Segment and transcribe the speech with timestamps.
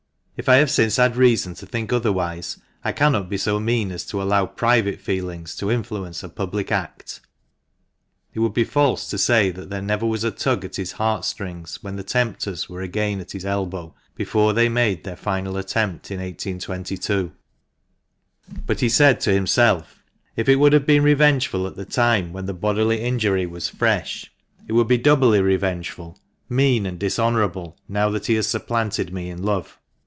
[0.37, 4.03] If I have since had reason to think otherwise, I cannot be so mean as
[4.07, 7.21] to allow private feelings to influence a public act."
[8.33, 11.83] It would be false to say there never was a tug at his heart strings
[11.83, 16.17] when the tempters were again at his elbow, before they made their final attempt in
[16.19, 17.31] 1822.
[18.65, 20.03] But he said to himself"
[20.35, 24.31] If it would have been revengeful at the time when the bodily injury was fresh,
[24.67, 26.17] it would be doubly revengeful,
[26.49, 29.77] mean, and dishonourable now that he has supplanted me in love.